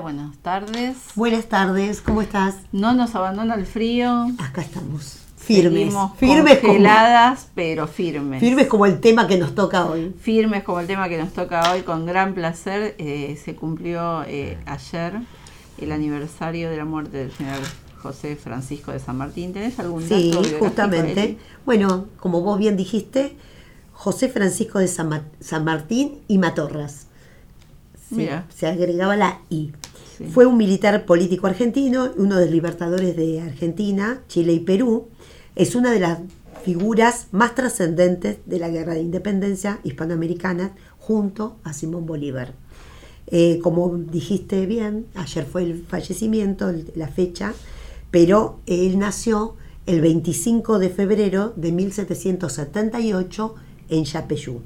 [0.00, 0.96] Buenas tardes.
[1.14, 2.56] Buenas tardes, ¿cómo estás?
[2.72, 4.26] No nos abandona el frío.
[4.38, 5.18] Acá estamos.
[5.36, 5.72] Firmes.
[5.82, 8.38] Seguimos Firmes como, congeladas, pero firmes.
[8.40, 10.14] firmes como el tema que nos toca hoy.
[10.20, 12.94] Firmes como el tema que nos toca hoy, con gran placer.
[12.98, 15.14] Eh, se cumplió eh, ayer
[15.78, 17.60] el aniversario de la muerte del general
[18.00, 19.52] José Francisco de San Martín.
[19.52, 21.38] ¿Tenés algún dato Sí, justamente.
[21.66, 23.36] Bueno, como vos bien dijiste,
[23.92, 27.08] José Francisco de San, Ma- San Martín y Matorras.
[28.14, 28.28] Sí.
[28.54, 29.72] Se agregaba la I.
[30.18, 30.24] Sí.
[30.24, 35.08] Fue un militar político argentino, uno de los libertadores de Argentina, Chile y Perú.
[35.56, 36.18] Es una de las
[36.64, 42.54] figuras más trascendentes de la guerra de independencia hispanoamericana junto a Simón Bolívar.
[43.26, 47.54] Eh, como dijiste bien, ayer fue el fallecimiento, el- la fecha,
[48.10, 53.54] pero él nació el 25 de febrero de 1778
[53.88, 54.60] en Yapeyú.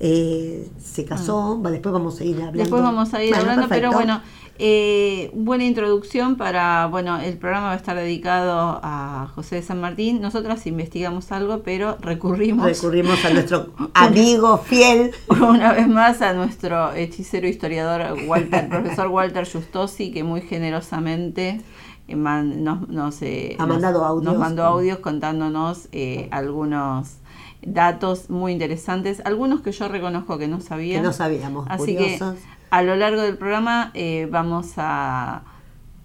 [0.00, 2.58] Eh, se casó, va, después vamos a ir hablando.
[2.60, 2.62] Ah.
[2.62, 4.20] Después vamos a ir Bueno, hablando, pero bueno,
[4.60, 9.80] eh, buena introducción para, bueno, el programa va a estar dedicado a José de San
[9.80, 10.20] Martín.
[10.20, 15.12] Nosotras investigamos algo, pero recurrimos Recurrimos a nuestro amigo fiel.
[15.28, 21.60] una vez más a nuestro hechicero historiador Walter, profesor Walter Justosi, que muy generosamente
[22.06, 24.32] eh, man- nos, nos, eh, Ha nos- mandado audios.
[24.32, 27.14] nos mandó audios contándonos eh, algunos
[27.62, 30.96] datos muy interesantes, algunos que yo reconozco que no sabía.
[30.96, 32.36] Que no sabíamos, Así curiosos.
[32.36, 35.42] que a lo largo del programa eh, vamos a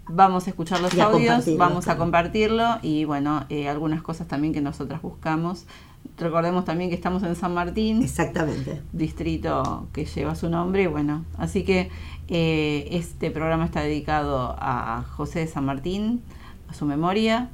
[0.08, 4.54] vamos a escuchar los a audios, vamos a compartirlo y bueno, eh, algunas cosas también
[4.54, 5.66] que nosotras buscamos.
[6.18, 8.82] Recordemos también que estamos en San Martín, Exactamente.
[8.92, 11.90] distrito que lleva su nombre, bueno, así que
[12.28, 16.22] eh, este programa está dedicado a José de San Martín,
[16.70, 17.50] a su memoria.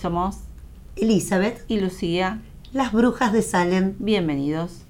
[0.00, 0.38] Somos
[0.96, 2.40] Elizabeth, y Lucía,
[2.76, 3.94] las brujas de Salem.
[3.98, 4.82] bienvenidos.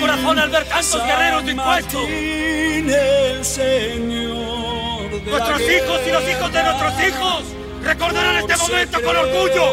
[0.00, 2.00] Corazón al ver tantos San guerreros dispuestos.
[2.02, 7.44] Martín, el Señor de Nuestros hijos y los hijos de nuestros hijos
[7.82, 9.64] recordarán este momento con orgullo,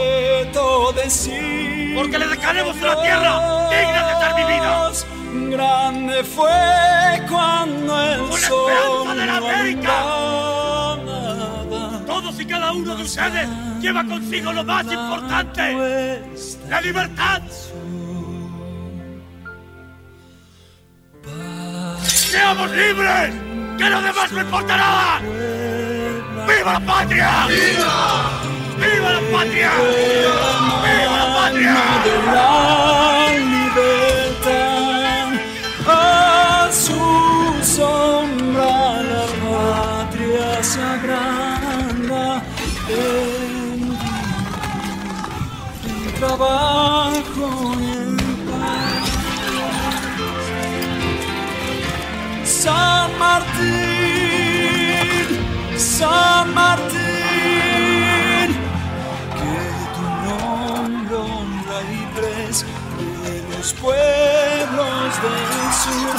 [1.95, 4.91] porque le dejaremos una tierra digna de ser vivida.
[5.33, 9.93] Grande fue cuando el Una esperanza de la América.
[12.05, 13.47] Todos y cada uno de ustedes
[13.79, 16.21] lleva consigo lo más importante,
[16.69, 17.41] la libertad.
[22.51, 23.31] ¡Seamos libres!
[23.77, 25.21] ¡Que lo demás no importa nada!
[25.21, 27.47] ¡Viva la patria!
[27.47, 28.41] ¡Viva!
[28.75, 29.71] ¡Viva la patria!
[30.83, 31.75] ¡Viva la patria!
[32.03, 34.59] de la libertad
[35.87, 37.01] a su
[37.63, 40.47] sombra la patria
[42.89, 43.93] en
[45.87, 47.47] en trabajo
[52.61, 54.51] San Martín
[55.77, 56.99] San Martín,
[59.39, 59.57] que
[59.95, 62.57] tu nombre honra y pres
[62.99, 66.15] de los pueblos del sur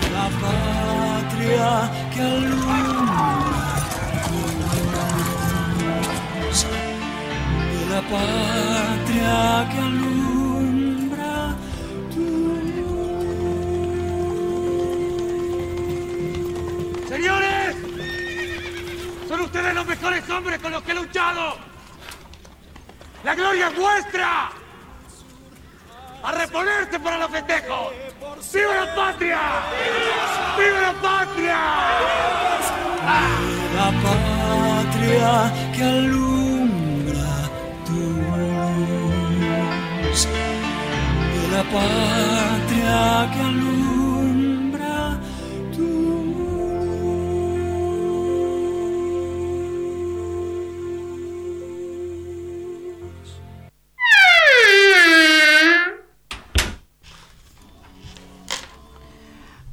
[0.02, 1.70] de la patria
[7.96, 11.56] la patria que alumbra
[12.12, 12.26] tu
[17.08, 17.76] ¡Señores!
[19.28, 21.56] ¡Son ustedes los mejores hombres con los que he luchado!
[23.24, 24.50] ¡La gloria es vuestra!
[26.22, 27.92] ¡A reponerse para los festejos!
[28.52, 29.40] ¡Viva la patria!
[30.58, 31.60] ¡Viva la patria!
[33.76, 35.32] la patria
[35.74, 36.25] que alumbra
[41.72, 45.20] patria que alumbra
[45.74, 45.86] tu.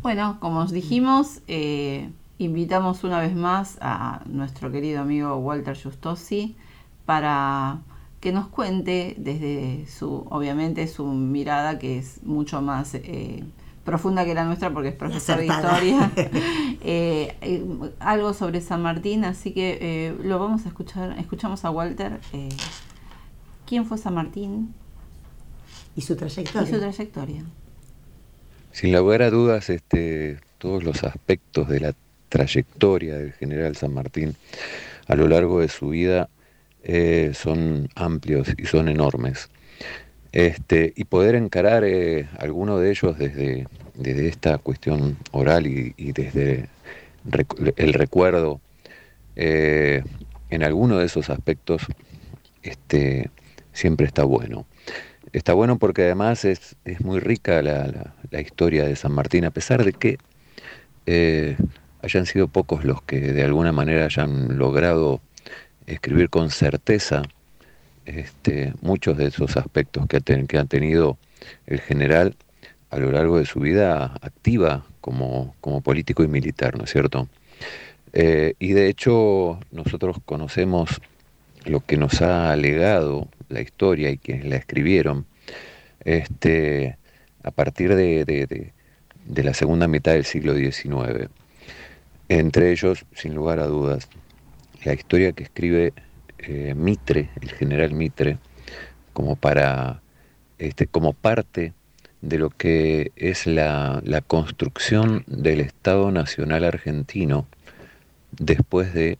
[0.01, 6.55] Bueno, como os dijimos, eh, invitamos una vez más a nuestro querido amigo Walter Justosi
[7.05, 7.79] para
[8.23, 13.43] que nos cuente desde su, obviamente, su mirada que es mucho más eh,
[13.83, 17.65] profunda que la nuestra porque es profesor de historia, eh, eh,
[17.99, 22.21] algo sobre San Martín, así que eh, lo vamos a escuchar, escuchamos a Walter.
[22.31, 22.47] eh,
[23.67, 24.73] ¿Quién fue San Martín
[25.97, 26.79] Y su y su trayectoria.
[26.79, 27.43] trayectoria?
[28.71, 31.93] Sin lugar a dudas, este, todos los aspectos de la
[32.29, 34.37] trayectoria del general San Martín
[35.07, 36.29] a lo largo de su vida
[36.83, 39.49] eh, son amplios y son enormes.
[40.31, 46.69] Este, y poder encarar eh, alguno de ellos desde, desde esta cuestión oral y, desde
[47.77, 48.61] el recuerdo
[49.35, 50.03] eh,
[50.49, 51.83] en alguno de esos aspectos
[52.63, 53.31] este,
[53.73, 54.65] siempre está bueno.
[55.33, 59.45] Está bueno porque además es, es muy rica la, la- la historia de San Martín,
[59.45, 60.17] a pesar de que
[61.05, 61.57] eh,
[62.01, 65.21] hayan sido pocos los que de alguna manera hayan logrado
[65.87, 67.23] escribir con certeza
[68.05, 71.17] este, muchos de esos aspectos que, ha ten- que ha tenido
[71.67, 72.35] el general
[72.89, 77.27] a lo largo de su vida activa como, como político y militar, ¿no es cierto?
[78.13, 81.01] Eh, y de hecho nosotros conocemos
[81.65, 85.25] lo que nos ha legado la historia y quienes la escribieron
[86.03, 86.97] este,
[87.43, 91.29] a partir de- de la segunda mitad del siglo XIX.
[92.29, 94.07] Entre ellos, sin lugar a dudas,
[94.85, 95.93] la historia que escribe
[96.39, 98.37] eh, Mitre, el general Mitre,
[99.13, 100.01] como para
[100.57, 101.73] este, como parte
[102.21, 107.47] de lo que es la, la construcción del Estado Nacional Argentino
[108.31, 109.17] después de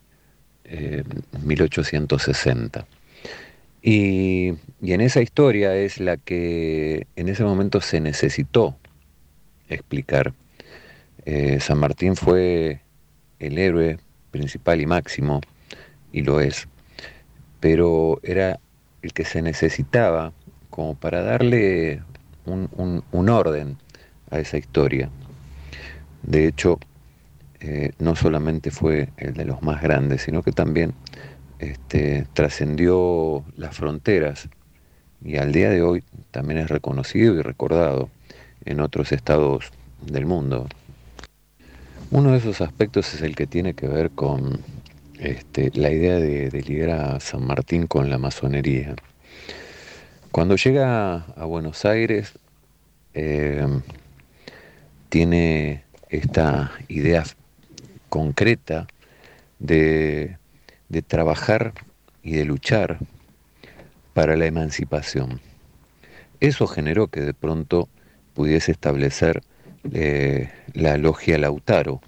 [0.63, 1.03] eh,
[1.43, 2.85] 1860.
[3.81, 8.77] Y, y en esa historia es la que en ese momento se necesitó
[9.67, 10.33] explicar.
[11.25, 12.81] Eh, San Martín fue
[13.39, 13.99] el héroe
[14.31, 15.41] principal y máximo,
[16.13, 16.69] y lo es,
[17.59, 18.59] pero era
[19.01, 20.33] el que se necesitaba
[20.69, 22.03] como para darle
[22.45, 22.69] un,
[23.11, 23.77] un- orden
[24.31, 25.11] a esa historia.
[26.21, 26.79] De hecho,
[27.59, 30.95] eh, no solamente fue el de los más grandes, sino que también
[31.59, 34.49] este, trascendió las fronteras
[35.23, 38.11] y al día de hoy también es reconocido y recordado
[38.65, 40.67] en otros estados del mundo.
[42.09, 44.61] Uno de esos aspectos es el que tiene que ver con
[45.23, 48.95] este, la idea de, de a San Martín con la masonería.
[50.31, 52.33] Cuando llega a Buenos Aires,
[53.13, 53.65] eh,
[55.09, 57.23] tiene esta idea
[58.09, 58.87] concreta
[59.59, 60.37] de,
[60.89, 61.73] de trabajar
[62.21, 62.99] y de luchar
[64.13, 65.39] para la emancipación.
[66.39, 67.87] Eso generó que de pronto
[68.33, 69.41] pudiese establecer
[69.93, 72.01] eh, la logia Lautaro,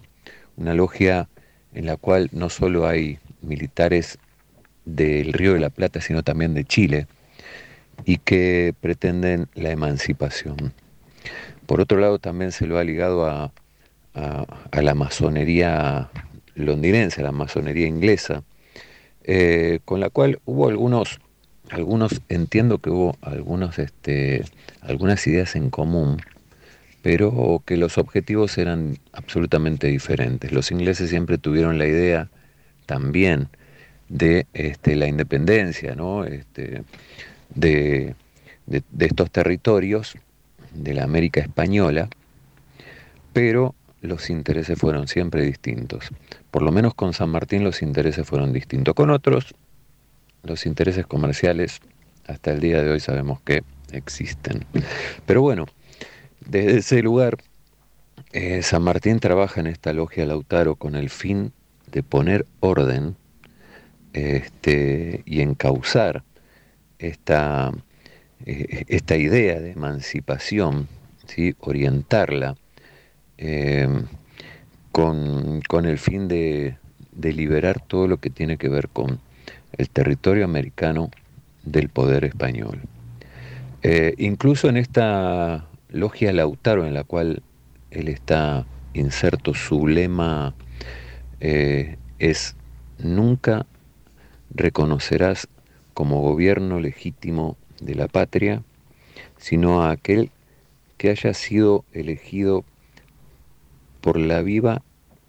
[0.57, 1.29] una logia
[1.75, 4.17] en la cual no solo hay militares
[4.85, 7.07] del Río de la Plata, sino también de Chile,
[8.05, 10.73] y que pretenden la emancipación.
[11.65, 13.51] Por otro lado, también se lo ha ligado a,
[14.13, 16.09] a- la masonería
[16.55, 18.43] londinense, a la masonería inglesa,
[19.23, 21.19] eh, con la cual hubo algunos,
[21.71, 24.45] algunos, entiendo que hubo algunos, este,
[24.81, 26.21] algunas ideas en común,
[27.05, 30.51] pero que los objetivos eran absolutamente diferentes.
[30.51, 32.29] Los ingleses siempre tuvieron la idea
[32.87, 33.47] también
[34.09, 35.95] de este, la independencia.
[36.27, 36.81] Este,
[37.53, 38.15] de-
[38.65, 40.15] de estos territorios
[40.73, 42.09] de la América española,
[43.33, 46.09] pero los intereses fueron siempre distintos.
[46.49, 48.95] Por lo menos con San Martín los intereses fueron distintos.
[48.95, 49.53] Con otros,
[50.41, 51.81] los intereses comerciales
[52.25, 54.65] hasta el día de hoy sabemos que existen.
[55.27, 55.67] Pero bueno,
[56.45, 57.37] desde ese lugar,
[58.31, 61.53] eh, San Martín trabaja en esta logia Lautaro con el fin
[61.91, 63.15] de poner orden
[64.13, 66.23] este, y encauzar
[66.99, 67.71] esta,
[68.45, 70.87] eh, esta idea de emancipación,
[71.59, 72.55] orientarla
[73.37, 73.87] eh,
[74.91, 76.77] con, el fin de,
[77.11, 79.19] de liberar todo lo que tiene que ver con
[79.77, 81.09] el territorio americano
[81.63, 82.81] del poder español.
[84.17, 87.41] Incluso en esta logia Lautaro en la cual
[87.89, 90.53] él está inserto, su lema
[91.39, 92.55] es
[92.97, 93.65] nunca
[94.53, 95.47] reconocerás
[95.93, 98.63] como gobierno legítimo de la patria,
[99.37, 100.31] sino a aquel
[100.97, 102.63] que haya sido elegido
[104.01, 104.81] por la viva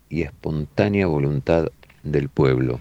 [0.08, 1.68] y espontánea voluntad
[2.02, 2.80] del pueblo.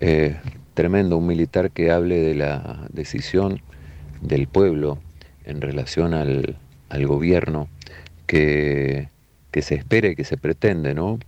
[0.00, 0.36] Eh,
[0.74, 3.60] tremendo, un militar que hable de la decisión
[4.20, 4.98] del pueblo
[5.48, 6.56] en relación al,
[7.06, 7.68] gobierno
[8.26, 9.08] que,
[9.50, 11.18] que, se espera y que se pretende, ¿no?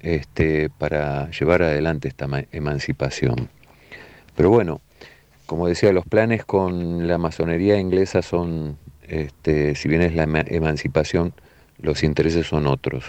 [0.00, 3.48] Este, para llevar adelante esta emancipación.
[4.36, 4.80] Pero bueno,
[5.46, 11.32] como decía, los planes con la masonería inglesa son, este, si bien es la emancipación,
[11.78, 13.06] los intereses son otros.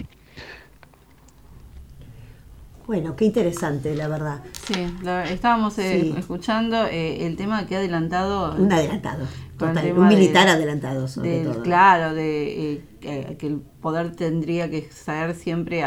[2.88, 4.42] Bueno, qué interesante, la verdad.
[4.66, 4.74] Sí,
[5.32, 8.56] estábamos eh, escuchando eh, el tema que ha adelantado.
[8.56, 9.28] Un adelantado,
[9.62, 11.62] un militar adelantado, sobre todo.
[11.64, 15.84] Claro, de eh, que el poder tendría que ser siempre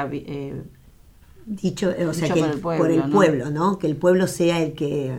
[1.46, 3.78] dicho, o sea, que por el, pueblo, ¿no?
[3.78, 5.12] Que el pueblo sea el que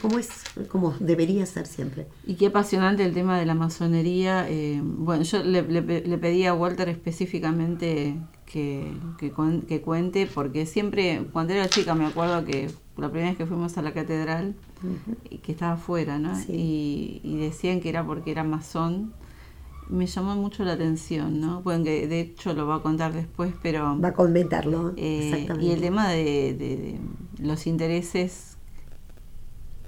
[0.00, 0.28] como es,
[0.68, 2.06] como debería ser siempre.
[2.26, 4.46] Y qué apasionante el tema de la masonería.
[4.48, 8.16] Eh, bueno, yo le, pedí a Walter específicamente
[8.46, 13.46] que, que, cuente, porque siempre, cuando era chica, me acuerdo que la primera vez que
[13.46, 14.54] fuimos a la catedral,
[15.42, 16.32] que estaba afuera, ¿no?
[16.48, 19.12] Y, decían que era porque era masón.
[19.88, 21.62] Me llamó mucho la atención, ¿no?
[21.62, 24.00] Bueno, que de hecho lo va a contar después, pero...
[24.00, 26.98] Va a comentarlo, eh, Y el tema de
[27.38, 28.52] los intereses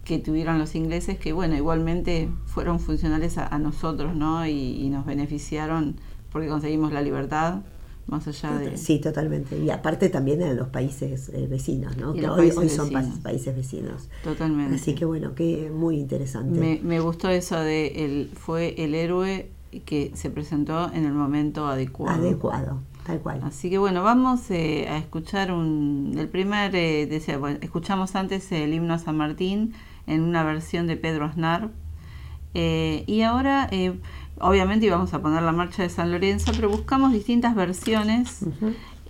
[0.04, 4.46] que tuvieron los ingleses, que bueno, igualmente fueron funcionales a, nosotros, ¿no?
[4.46, 5.96] Y, nos beneficiaron
[6.30, 7.62] porque conseguimos la libertad,
[8.06, 8.76] más allá de...
[8.76, 9.58] Sí, totalmente.
[9.58, 12.12] Y aparte también en los países eh, vecinos, ¿no?
[12.12, 12.90] Que hoy, hoy son
[13.22, 14.08] países vecinos.
[14.22, 14.74] Totalmente.
[14.76, 16.58] Así que bueno, que muy interesante.
[16.58, 19.50] Me, me gustó eso de, el, fue el héroe
[19.84, 22.20] que se presentó en el momento adecuado.
[22.20, 22.80] Adecuado.
[23.06, 23.40] Tal cual.
[23.42, 28.72] Así que bueno, vamos eh, a escuchar un, el primer, eh, bueno, escuchamos antes el
[28.72, 29.74] himno a San Martín,
[30.06, 31.70] en una versión de Pedro Aznar.
[32.54, 33.98] Eh, y ahora, eh,
[34.40, 38.40] obviamente íbamos a poner la marcha de San Lorenzo, pero buscamos distintas versiones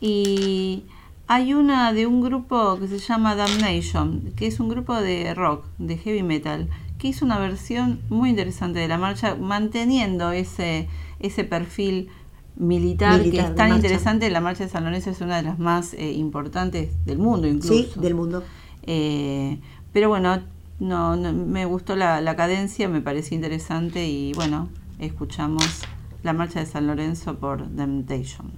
[0.01, 0.85] y
[1.27, 5.65] hay una de un grupo que se llama Damnation, que es un grupo de rock,
[5.79, 10.89] de heavy metal, que hizo una versión muy interesante de la marcha, manteniendo ese,
[11.21, 12.09] ese perfil
[12.57, 14.31] militar, que es tan interesante.
[14.31, 17.75] La marcha de San Lorenzo es una de las más eh, importantes del mundo, incluso.
[17.75, 18.45] Sí, del mundo.
[18.85, 20.41] pero bueno,
[20.79, 25.83] no, me gustó la, la, cadencia, me pareció interesante y bueno, escuchamos
[26.23, 28.53] la marcha de San Lorenzo por Temptation.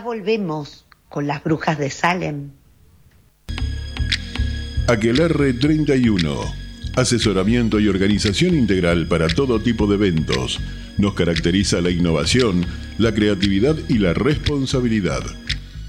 [0.00, 2.50] Volvemos con las brujas de Salem.
[4.88, 6.40] Aquelarre 31.
[6.94, 10.60] Asesoramiento y organización integral para todo tipo de eventos.
[10.98, 12.64] Nos caracteriza la innovación,
[12.98, 15.22] la creatividad y la responsabilidad.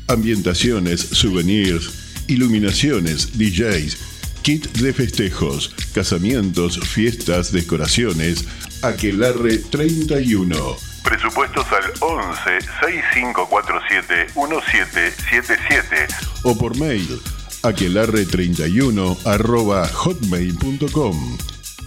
[0.08, 3.98] Ambientaciones, souvenirs, iluminaciones, DJs,
[4.42, 8.46] kit de festejos, casamientos, fiestas, decoraciones.
[8.82, 10.78] Aquelarre 31.
[11.04, 16.08] Presupuestos al 11 6547 1777
[16.44, 17.22] o por mail
[17.64, 21.38] aquelarre31 arroba hotmail.com.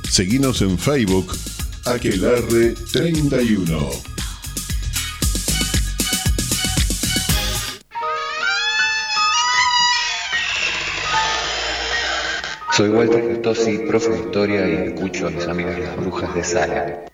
[0.09, 1.37] Seguinos en Facebook
[1.85, 4.10] Aquelarre31.
[12.81, 17.10] Soy Walter Gestossi, profe de historia y escucho a mis amigas las brujas de Salem.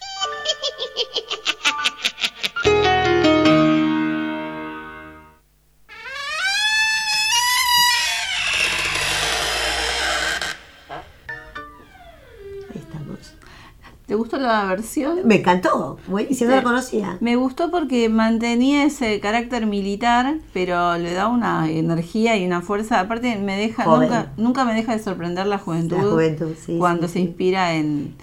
[14.47, 15.19] ¿Te gustó la versión?
[15.25, 17.17] Me encantó, buenísimo, no la conocía.
[17.21, 23.01] Me gustó porque mantenía ese carácter militar, pero le da una energía y una fuerza.
[23.01, 24.09] Aparte, me deja Joven.
[24.09, 27.25] nunca, nunca me deja de sorprender la juventud, La juventud, sí, cuando sí, se sí.
[27.27, 28.15] inspira en,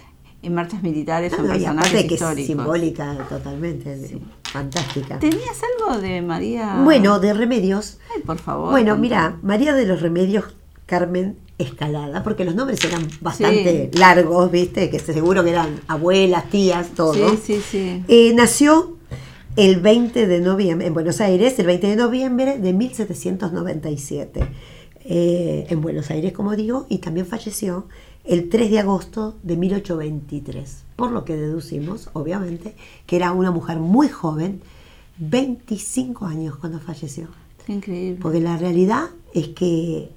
[0.42, 5.20] en marchas militares o en No, y personajes aparte que es simbólica totalmente, fantástica.
[5.20, 6.80] ¿Tenías algo de María?
[6.84, 8.00] Bueno, de remedios.
[8.16, 8.72] Ay, por favor.
[8.72, 10.46] Bueno, mira, María de los Remedios
[10.86, 13.98] Carmen Escalada, porque los nombres eran bastante Sí.
[14.00, 14.90] largos, ¿viste?
[14.90, 17.14] Que seguro que eran abuelas, tías, todo.
[17.14, 18.04] Sí, sí, sí.
[18.08, 18.98] Eh, nació
[19.56, 24.42] el 20 de noviembre, en Buenos Aires, el 20 de noviembre de 1797.
[25.06, 27.86] Eh, en Buenos Aires, como digo, y también falleció
[28.26, 30.84] el 3 de agosto de 1823.
[30.96, 32.74] Por lo que deducimos, obviamente,
[33.06, 34.62] que era una mujer muy joven,
[35.20, 37.28] 25 años cuando falleció.
[37.68, 38.20] Increíble.
[38.22, 40.10] Porque la realidad es que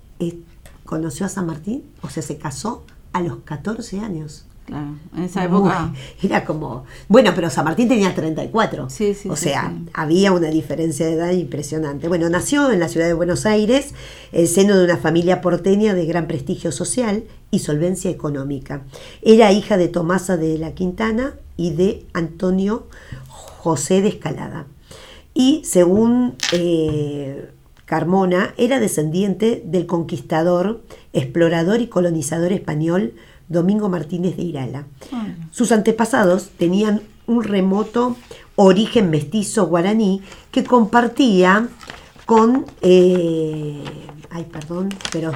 [0.86, 4.46] conoció a San Martín, o sea, se casó a los 14 años.
[4.66, 5.94] Claro, en esa época.
[6.22, 6.84] Era como.
[7.08, 8.90] Bueno, pero San Martín tenía 34.
[8.90, 9.90] Sí, sí, O sí, sea, sí.
[9.94, 12.08] había una diferencia de edad impresionante.
[12.08, 13.94] Bueno, nació en la ciudad de Buenos Aires,
[14.32, 18.82] el seno de una familia porteña de gran prestigio social y solvencia económica.
[19.22, 22.88] Era hija de Tomasa de la Quintana y de Antonio
[23.28, 24.66] José de Escalada.
[25.32, 27.50] Y según eh,
[27.86, 33.14] Carmona, era descendiente del conquistador, explorador y colonizador español
[33.48, 34.86] Domingo Martínez de Irala.
[35.52, 38.16] Sus antepasados tenían un remoto
[38.56, 40.20] origen mestizo guaraní
[40.50, 41.68] que compartía
[42.26, 43.84] con, eh,
[44.30, 45.32] ay perdón, pero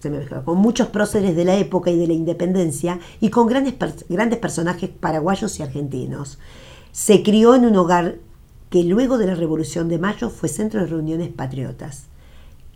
[0.00, 3.46] se me mezcló, con muchos próceres de la época y de la independencia y con
[3.46, 3.74] grandes,
[4.08, 6.40] grandes personajes paraguayos y argentinos.
[6.90, 8.16] Se crió en un hogar
[8.72, 12.06] que luego de la Revolución de Mayo fue centro de reuniones patriotas.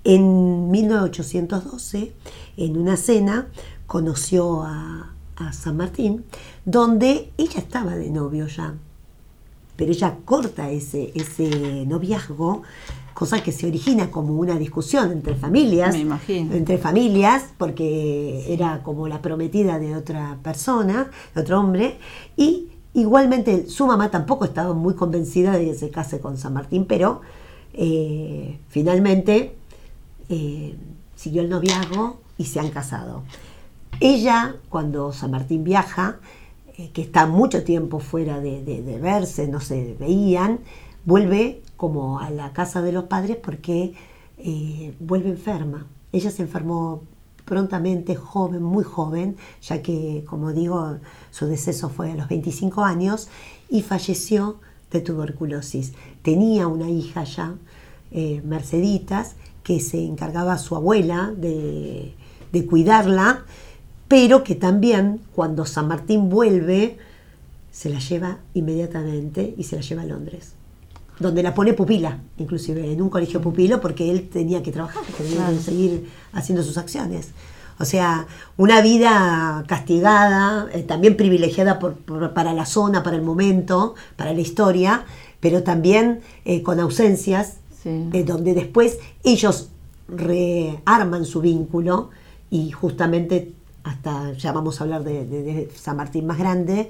[0.04, 2.12] En 1812,
[2.59, 3.48] en una cena,
[3.87, 6.26] conoció a, a San Martín,
[6.66, 8.74] donde ella estaba de novio ya,
[9.76, 12.62] pero ella corta ese, ese noviazgo,
[13.14, 16.54] cosa que se origina como una discusión entre familias, Me imagino.
[16.54, 21.98] entre familias, porque era como la prometida de otra persona, de otro hombre,
[22.37, 26.87] y igualmente su mamá tampoco estaba muy convencida de que se case con San Martín,
[26.87, 27.20] pero
[27.74, 29.54] eh, finalmente
[30.30, 30.74] eh,
[31.14, 33.22] siguió el noviazgo y se han casado.
[34.00, 36.20] Ella, cuando San Martín viaja,
[36.78, 40.61] eh, que está mucho tiempo fuera de, verse, no se veían,
[41.04, 43.94] vuelve como a la casa de los padres porque
[45.00, 45.87] vuelve enferma.
[46.12, 47.02] Ella se enfermó
[47.46, 50.98] prontamente, joven, muy joven, ya que, como digo,
[51.30, 53.28] su deceso fue a los 25 años
[53.70, 54.56] y falleció
[54.90, 55.94] de tuberculosis.
[56.22, 57.54] Tenía una hija ya,
[58.11, 62.14] eh, Merceditas, que se encargaba a su abuela de,
[62.52, 63.44] de cuidarla,
[64.09, 66.98] pero que también cuando San Martín vuelve,
[67.70, 70.56] se la lleva inmediatamente y se la lleva a Londres,
[71.18, 75.48] donde la pone pupila, inclusive en un colegio pupilo, porque él tenía que trabajar, tenía
[75.48, 77.31] que seguir haciendo sus acciones.
[77.79, 78.26] O sea,
[78.57, 84.33] una vida castigada, eh, también privilegiada por- por- para la zona, para el momento, para
[84.33, 85.05] la historia,
[85.40, 88.09] pero también eh, con ausencias, Sí.
[88.12, 89.68] eh, donde después ellos
[90.09, 92.11] rearman su vínculo
[92.50, 93.52] y justamente
[93.85, 96.88] hasta, ya vamos a hablar de, de- de San Martín más grande,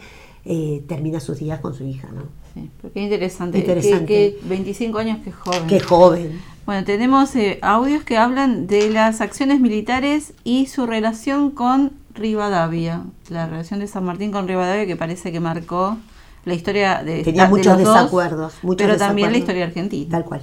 [0.49, 2.23] eh, termina sus días con su hija, ¿no?
[2.55, 3.59] Sí, pero qué interesante.
[3.59, 4.07] Interesante.
[4.07, 5.67] Que, 25 años, que joven.
[5.67, 6.41] Qué joven.
[6.65, 13.03] Bueno, tenemos eh, audios que hablan de las acciones militares y su relación con Rivadavia.
[13.29, 15.97] La relación de San Martín con Rivadavia que parece que marcó
[16.45, 19.39] la historia de, Tenía de muchos los dos, desacuerdos, muchos pero también la desacuerdos.
[19.39, 20.11] historia argentina.
[20.11, 20.43] Tal cual.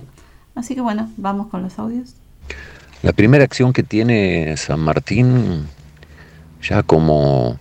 [0.56, 2.16] Así que bueno, vamos con los audios.
[3.04, 5.68] La primera acción que tiene San Martín,
[6.62, 7.58] ya como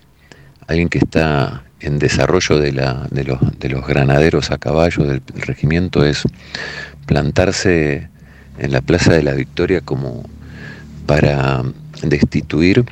[0.66, 6.22] alguien que está en desarrollo de, los, de los granaderos a caballo del regimiento, es
[7.06, 8.08] plantarse
[8.58, 10.24] en la Plaza de la Victoria como
[11.06, 11.62] para
[12.02, 12.84] destituir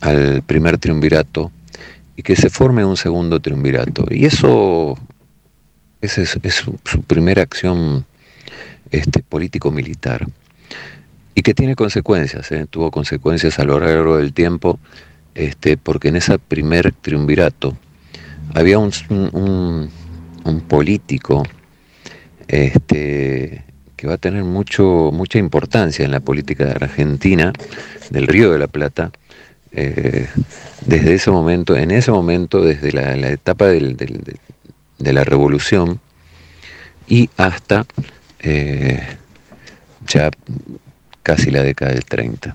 [0.00, 1.50] al primer triunvirato
[2.16, 4.06] y que se forme un segundo triunvirato.
[4.10, 4.98] Y eso
[6.00, 8.04] es, su, primera acción
[8.90, 10.26] este, político-militar.
[11.34, 12.66] Y que tiene consecuencias, ¿eh?
[12.70, 14.78] tuvo consecuencias a lo largo del tiempo,
[15.34, 17.76] este, porque en ese primer triunvirato
[18.54, 19.90] había un,
[20.68, 21.42] político
[22.48, 23.64] este,
[23.96, 27.52] que va a tener mucho, mucha importancia en la política de Argentina,
[28.10, 29.10] del Río de la Plata,
[29.72, 30.28] eh,
[30.86, 34.32] desde ese momento, en ese momento, desde la, etapa de
[34.98, 36.00] la revolución
[37.08, 37.86] y hasta
[38.40, 39.00] eh,
[40.06, 40.30] ya
[41.22, 42.54] casi la década del 30.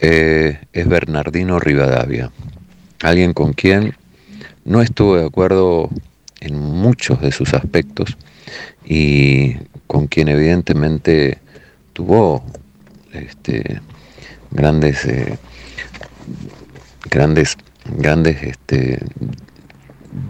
[0.00, 2.30] Eh, es Bernardino Rivadavia,
[3.02, 3.94] alguien con quien
[4.64, 5.88] no estuvo de acuerdo
[6.40, 8.16] en muchos de sus aspectos
[8.84, 9.56] y
[9.86, 11.38] con quien evidentemente
[11.92, 12.44] tuvo
[13.12, 13.80] este,
[14.50, 15.38] grandes, eh,
[17.10, 17.56] grandes,
[17.86, 18.98] grandes este,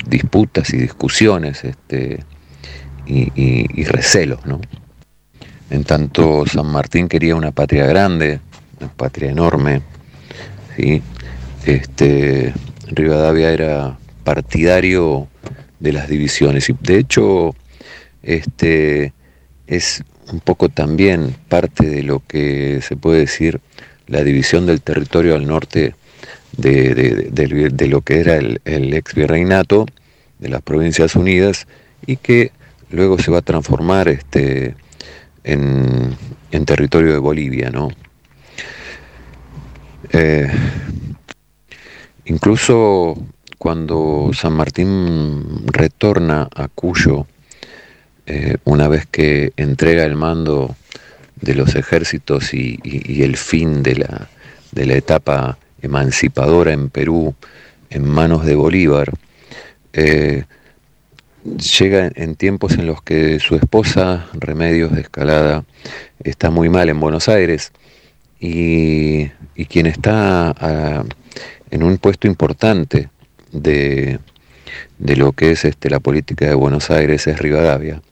[0.08, 2.24] disputas y discusiones este,
[3.06, 4.44] y, recelos.
[4.46, 4.60] ¿no?
[5.70, 8.40] En tanto, San Martín quería una patria grande,
[8.80, 9.82] una patria enorme.
[10.76, 11.02] ¿sí?
[11.64, 12.52] Este,
[12.88, 15.28] Rivadavia era partidario
[15.80, 17.54] de las divisiones y de hecho
[18.22, 19.12] este,
[19.66, 23.60] es un poco también parte de lo que se puede decir
[24.06, 25.94] la división del territorio al norte
[26.56, 29.86] de, lo que era el, ex virreinato
[30.38, 31.66] de las Provincias Unidas
[32.06, 32.52] y que
[32.90, 34.74] luego se va a transformar este,
[35.44, 36.16] en,
[36.64, 37.70] territorio de Bolivia.
[37.70, 37.90] ¿no?
[40.12, 40.48] Eh,
[42.26, 43.16] incluso
[43.58, 47.26] cuando San Martín retorna a Cuyo,
[48.26, 50.76] eh, una vez que entrega el mando
[51.40, 52.78] de los ejércitos y,
[53.22, 54.28] el fin de la,
[54.72, 57.34] de la etapa emancipadora en Perú
[57.90, 59.12] en manos de Bolívar,
[59.92, 60.44] eh,
[61.78, 65.64] llega en tiempos en los que su esposa, Remedios de Escalada,
[66.22, 67.72] está muy mal en Buenos Aires
[68.40, 69.28] y,
[69.68, 71.04] quien está ah,
[71.70, 73.08] en un puesto importante
[73.52, 74.18] de,
[74.98, 78.02] lo que es este, la política de Buenos Aires es Rivadavia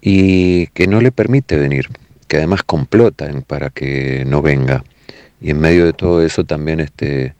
[0.00, 1.88] y que no le permite venir,
[2.28, 4.84] que además complota para que no venga.
[5.40, 7.34] Y en medio de todo eso también este,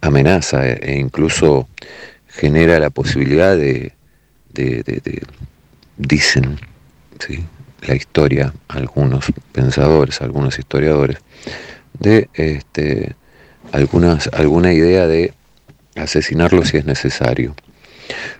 [0.00, 1.68] amenaza e incluso
[2.28, 3.92] genera la posibilidad de,
[5.96, 6.58] dicen
[7.82, 11.18] la historia, algunos pensadores, algunos historiadores,
[11.98, 13.14] de este,
[13.72, 15.34] algunas, alguna idea de
[15.96, 17.54] asesinarlo si es necesario.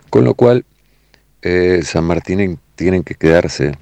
[0.09, 0.65] Con lo cual,
[1.41, 3.73] eh, San Martín tiene que quedarse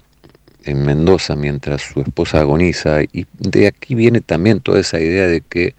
[0.63, 5.41] en Mendoza mientras su esposa agoniza y de aquí viene también toda esa idea de
[5.41, 5.75] que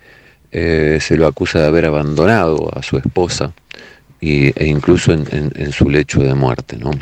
[0.51, 3.53] eh, se lo acusa de haber abandonado a su esposa
[4.21, 6.77] e incluso en, su lecho de muerte.
[6.77, 6.93] ¿no?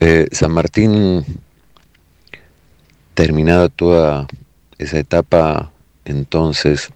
[0.00, 1.24] Eh, San Martín,
[3.14, 4.26] terminada toda
[4.78, 5.72] esa etapa,
[6.04, 6.90] entonces,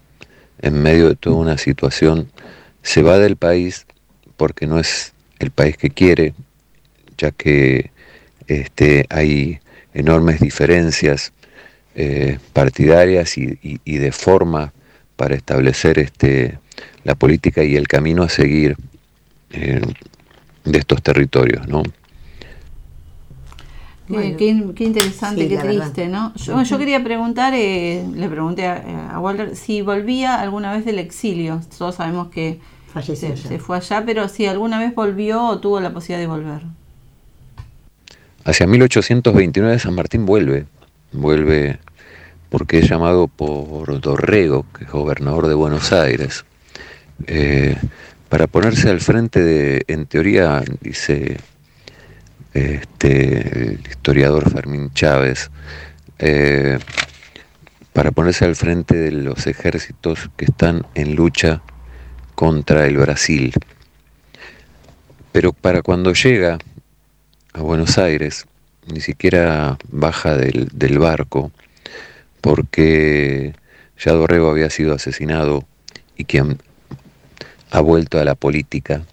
[0.61, 2.29] en medio de toda una situación,
[2.83, 3.85] se va del país
[4.37, 6.33] porque no es el país que quiere,
[7.17, 7.91] ya que
[8.47, 9.59] este, hay
[9.93, 11.33] enormes diferencias
[11.95, 14.73] eh, partidarias y, de forma
[15.15, 16.59] para establecer este,
[17.03, 18.77] la política y el camino a seguir
[19.51, 19.81] eh,
[20.63, 21.83] de estos territorios, ¿no?
[24.09, 26.33] Qué, interesante, qué triste, ¿no?
[26.35, 31.61] Yo, quería preguntar, eh, le pregunté a, Walter si volvía alguna vez del exilio.
[31.77, 32.59] Todos sabemos que
[33.01, 36.61] se, fue allá, pero si alguna vez volvió o tuvo la posibilidad de volver.
[38.45, 40.65] Hacia 1829 San Martín vuelve,
[41.11, 41.79] vuelve
[42.49, 46.45] porque es llamado por Dorrego, que es gobernador de Buenos Aires,
[47.27, 47.77] eh,
[48.27, 51.37] para ponerse al frente de, en teoría, dice
[52.53, 55.51] este, el historiador Fermín Chávez,
[56.19, 56.79] eh,
[57.93, 61.61] para ponerse al frente de los ejércitos que están en lucha
[62.35, 63.53] contra el Brasil.
[65.31, 66.57] Pero para cuando llega
[67.53, 68.45] a Buenos Aires,
[68.91, 71.51] ni siquiera baja del, barco,
[72.41, 73.53] porque
[73.97, 75.65] ya Dorrego había sido asesinado
[76.15, 76.57] y quien
[77.71, 79.03] ha vuelto a la política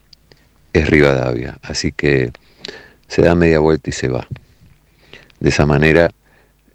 [0.72, 1.58] es Rivadavia.
[1.62, 2.32] Así que
[3.08, 4.26] se da media vuelta y se va.
[5.40, 6.10] de esa manera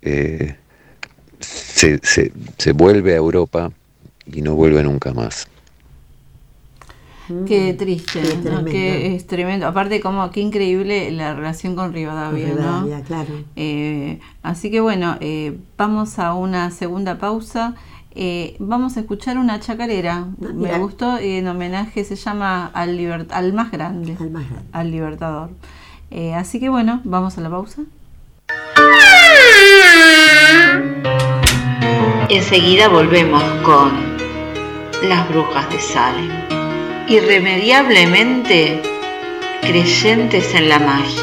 [0.01, 0.55] eh,
[1.39, 3.71] se, se, se vuelve a Europa
[4.25, 5.47] y no vuelve nunca más.
[7.47, 8.21] Qué triste,
[8.69, 9.15] Qué ¿no?
[9.15, 9.65] es tremendo.
[9.65, 12.55] Aparte, como qué increíble la relación con Rivadavia, ¿no?
[12.55, 13.33] Rivadavia, claro.
[13.55, 17.75] Eh, así que bueno, eh, vamos a una segunda pausa.
[18.13, 20.27] Eh, vamos a escuchar una chacarera.
[20.39, 20.77] Me Ah, mira.
[20.79, 24.67] gustó en homenaje, se llama al, al más grande, Al más grande.
[24.73, 25.49] al Libertador.
[26.11, 27.83] Eh, así que bueno, vamos a la pausa.
[32.29, 33.91] Enseguida volvemos con
[35.03, 36.31] las brujas de Salem.
[37.07, 38.81] Irremediablemente
[39.61, 41.21] creyentes en la magia.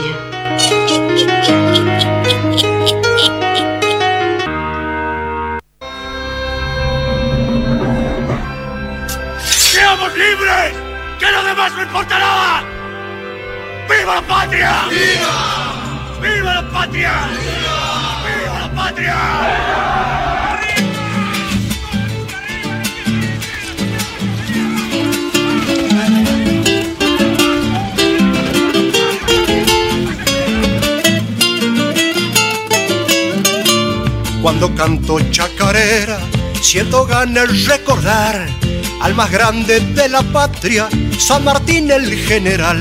[9.39, 10.75] ¡Seamos libres!
[11.19, 12.68] ¡Que lo demás no importa nada!
[13.89, 14.85] ¡Viva la patria!
[14.91, 16.21] ¡Viva!
[16.21, 17.13] ¡Viva la patria!
[17.31, 17.79] ¡Viva!
[18.27, 19.17] ¡Viva la patria!
[34.43, 36.19] Cuando canto chacarera,
[36.61, 38.49] siento ganas de recordar
[39.01, 42.79] al más grande de la patria, San Martín el General.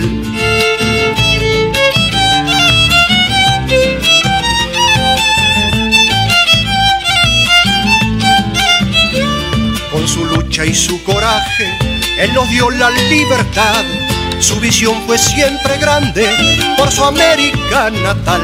[10.65, 11.77] Y su coraje,
[12.17, 13.85] él nos dio la libertad.
[14.39, 16.27] Su visión fue siempre grande
[16.77, 18.41] por su América natal.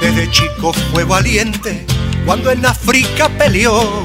[0.00, 1.86] Desde chico fue valiente
[2.26, 4.04] cuando en África peleó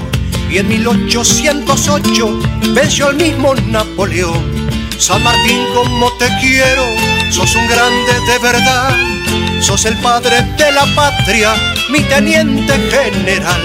[0.50, 2.40] y en 1808
[2.74, 4.70] venció al mismo Napoleón.
[4.98, 8.96] San Martín, como te quiero, sos un grande de verdad,
[9.60, 11.56] sos el padre de la patria,
[11.90, 13.62] mi teniente general.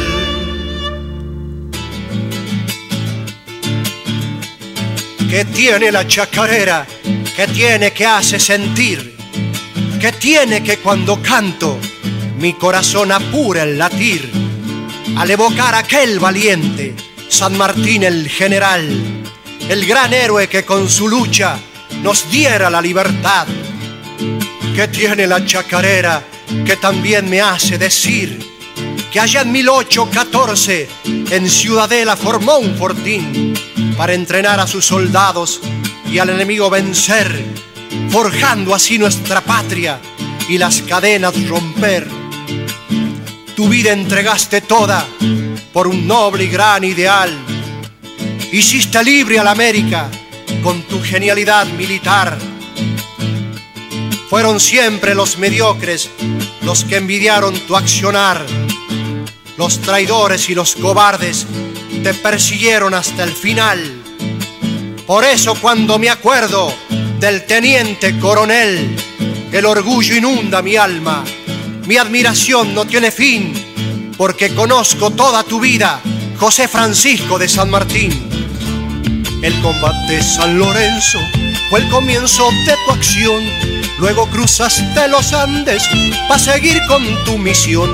[5.29, 6.87] ¿Qué tiene la chacarera?
[7.37, 9.16] ¿Qué tiene que hace sentir?
[10.00, 11.79] que tiene que cuando canto
[12.38, 14.31] mi corazón apura el latir
[15.16, 16.94] al evocar aquel valiente
[17.29, 18.87] San Martín el general,
[19.68, 21.59] el gran héroe que con su lucha
[22.02, 23.46] nos diera la libertad.
[24.74, 26.22] Que tiene la chacarera
[26.64, 28.38] que también me hace decir
[29.11, 30.88] que allá en 1814
[31.30, 33.54] en Ciudadela formó un fortín
[33.96, 35.61] para entrenar a sus soldados
[36.11, 37.44] y al enemigo vencer
[38.11, 39.98] forjando así nuestra patria
[40.48, 42.06] y las cadenas romper.
[43.54, 45.06] Tu vida entregaste toda
[45.72, 47.30] por un noble y gran ideal.
[48.52, 50.11] Hiciste libre a la América
[50.62, 52.38] con tu genialidad militar.
[54.28, 56.10] Fueron siempre los mediocres
[56.62, 58.44] los que envidiaron tu accionar.
[59.56, 61.46] Los traidores y los cobardes
[62.02, 64.02] te persiguieron hasta el final.
[65.06, 66.74] Por eso cuando me acuerdo
[67.20, 68.96] del teniente coronel,
[69.52, 71.24] el orgullo inunda mi alma.
[71.86, 73.54] Mi admiración no tiene fin,
[74.16, 76.00] porque conozco toda tu vida,
[76.36, 78.36] José Francisco de San Martín.
[79.42, 81.18] El combate San Lorenzo
[81.68, 83.42] fue el comienzo de tu acción,
[83.99, 85.83] luego cruzaste los Andes
[86.29, 87.90] para seguir con tu misión.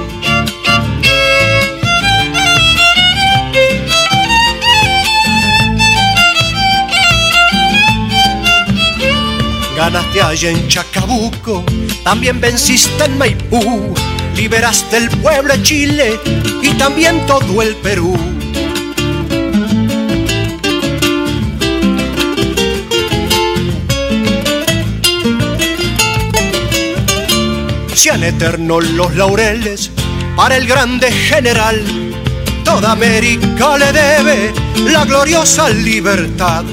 [9.76, 11.64] Ganaste allá en Chacabuco,
[12.04, 13.92] también venciste en Maipú,
[14.36, 16.20] liberaste el pueblo de Chile
[16.62, 18.41] y también todo el Perú.
[27.94, 29.90] Sean eternos los laureles
[30.34, 31.80] para el grande general.
[32.64, 34.52] Toda América le debe
[34.90, 36.64] la gloriosa libertad.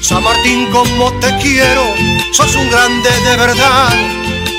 [0.00, 1.82] San Martín, como te quiero,
[2.32, 3.92] sos un grande de verdad.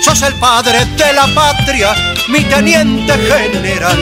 [0.04, 1.96] Sos el padre de la patria,
[2.28, 3.98] mi teniente general.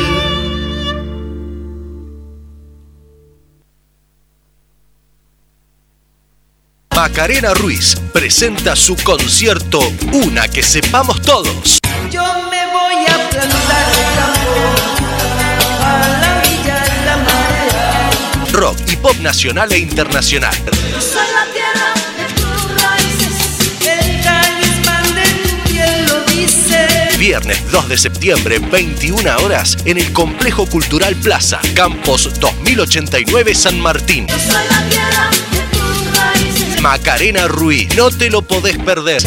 [6.95, 9.79] Macarena Ruiz presenta su concierto
[10.13, 11.79] Una que sepamos todos.
[19.07, 20.53] Pop nacional e internacional.
[27.17, 34.27] Viernes 2 de septiembre, 21 horas, en el Complejo Cultural Plaza, Campos 2089 San Martín.
[36.81, 39.23] Macarena Ruiz, no te lo podés perder.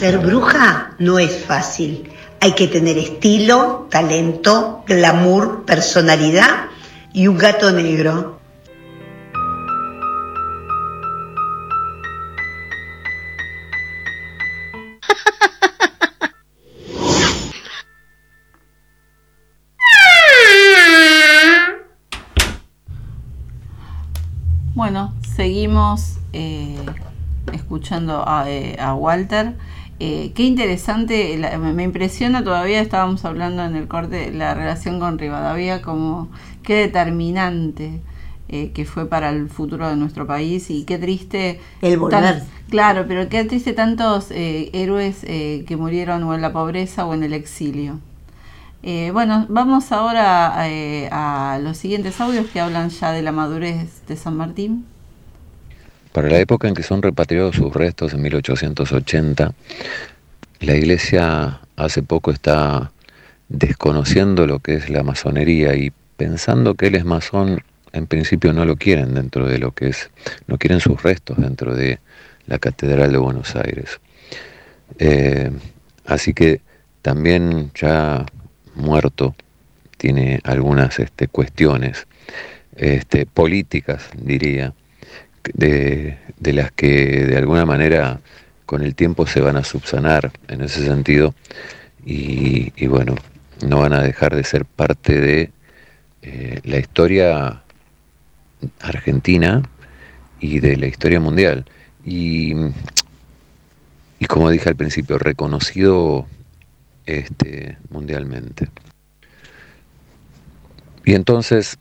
[0.00, 2.10] Ser bruja no es fácil.
[2.40, 6.64] Hay que tener estilo, talento, glamour, personalidad
[7.12, 8.41] y un gato negro.
[26.32, 26.76] Eh,
[27.52, 29.54] escuchando a, eh, a Walter.
[30.00, 35.18] Eh, qué interesante, la- me impresiona todavía, estábamos hablando en el corte, la relación con
[35.18, 36.28] Rivadavia, como
[36.62, 38.00] qué determinante
[38.48, 41.60] eh, que fue para el futuro de nuestro país y qué triste.
[41.80, 42.20] El volver.
[42.38, 47.06] tan- claro, pero qué triste tantos eh, héroes eh, que murieron o en la pobreza
[47.06, 48.00] o en el exilio.
[48.82, 54.02] Eh, bueno, vamos ahora eh, a los siguientes audios que hablan ya de la madurez
[54.08, 54.84] de San Martín.
[56.12, 59.54] Para la época en que son repatriados sus restos, en 1880,
[60.60, 62.92] la iglesia hace poco está
[63.48, 68.64] desconociendo lo que es la masonería y pensando que él es masón, en principio no
[68.64, 70.10] lo quieren dentro de lo que es,
[70.46, 71.98] no quieren sus restos dentro de
[72.46, 74.00] la Catedral de Buenos Aires.
[74.98, 75.50] Eh,
[76.04, 76.60] así que
[77.00, 78.26] también ya
[78.74, 79.34] muerto
[79.96, 82.06] tiene algunas este, cuestiones
[82.76, 84.74] este, políticas, diría,
[85.54, 88.20] de, las que de alguna manera
[88.66, 91.34] con el tiempo se van a subsanar en ese sentido
[92.04, 93.14] y, y bueno,
[93.66, 95.50] no van a dejar de ser parte de
[96.22, 97.62] eh, la historia
[98.80, 99.62] argentina
[100.40, 101.64] y de la historia mundial.
[102.04, 102.54] Y,
[104.18, 106.26] y como dije al principio, reconocido
[107.06, 108.68] este, mundialmente.
[111.04, 111.78] Y entonces,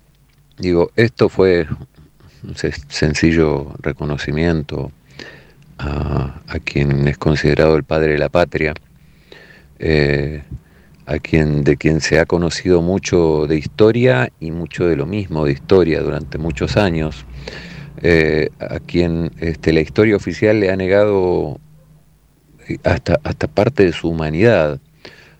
[0.58, 1.68] digo, esto fue
[2.44, 4.92] un se- sencillo reconocimiento
[5.78, 8.74] a, quien es considerado el padre de la patria,
[9.80, 10.44] eh,
[11.06, 15.46] a quien de quien se ha conocido mucho de historia y mucho de lo mismo
[15.46, 17.26] de historia durante muchos años,
[18.04, 21.60] eh, a quien este, la historia oficial le ha negado
[22.68, 24.80] eh, hasta, hasta parte de su humanidad,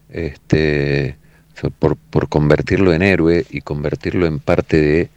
[0.10, 1.18] este,
[1.78, 5.10] por, por convertirlo en héroe y convertirlo en parte de,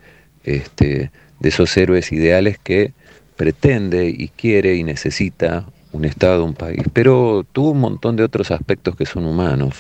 [0.45, 1.11] este,
[1.45, 2.95] de esos héroes ideales que
[3.37, 6.83] pretende y quiere y necesita un Estado, un país.
[6.95, 9.77] Pero tuvo un montón de otros aspectos que son humanos.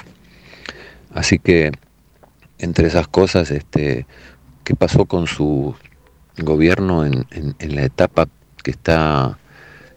[1.14, 1.72] Así que,
[2.58, 4.06] entre esas cosas, este,
[4.62, 5.74] ¿qué pasó con su
[6.36, 7.24] gobierno en,
[7.58, 8.28] la etapa
[8.62, 9.38] que está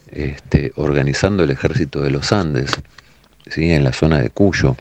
[0.10, 2.72] este, organizando el ejército de los Andes,
[3.48, 3.72] ¿sí?
[3.72, 4.78] en la zona de Cuyo?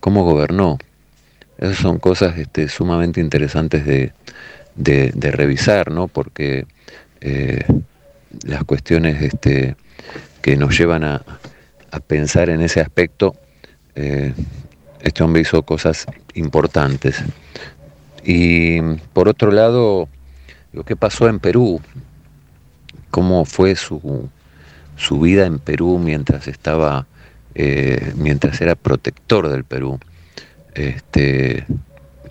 [0.00, 0.78] ¿Cómo gobernó?
[1.58, 4.12] Esas son cosas este, sumamente interesantes de,
[4.76, 6.08] de- revisar, ¿no?
[6.08, 6.66] porque
[7.20, 7.64] eh,
[8.44, 9.76] las cuestiones este,
[10.42, 11.22] que nos llevan a,
[12.06, 13.34] pensar en ese aspecto,
[13.94, 14.34] eh,
[15.00, 16.04] este hombre hizo cosas
[16.34, 17.24] importantes.
[18.22, 18.82] Y
[19.14, 20.06] por otro lado,
[20.72, 21.80] digo, ¿qué pasó en Perú?
[23.10, 24.28] ¿Cómo fue su,
[24.96, 27.06] su vida en Perú mientras estaba,
[27.54, 29.98] eh, mientras era protector del Perú?
[30.74, 31.64] Este,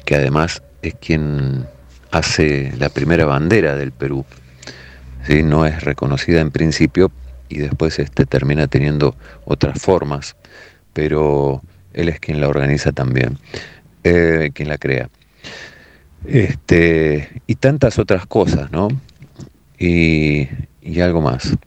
[0.06, 1.66] que además es quien
[2.16, 4.26] hace la primera bandera del Perú.
[5.28, 5.44] ¿sí?
[5.44, 7.12] No es reconocida en principio
[7.50, 10.38] y después este, termina teniendo otras formas,
[10.94, 11.62] pero
[11.94, 13.38] él es quien la organiza también,
[14.06, 15.10] eh, quien la crea.
[16.26, 18.88] Este, y tantas otras cosas, ¿no?
[19.78, 20.48] Y,
[20.82, 21.58] y algo más,